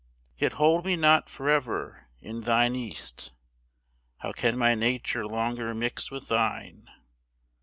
Yet 0.35 0.53
hold 0.53 0.83
me 0.83 0.95
not 0.95 1.29
for 1.29 1.47
ever 1.47 2.07
in 2.21 2.41
thine 2.41 2.75
East: 2.75 3.33
How 4.17 4.31
can 4.31 4.57
my 4.57 4.73
nature 4.73 5.23
longer 5.27 5.75
mix 5.75 6.09
with 6.09 6.27
thine? 6.27 6.89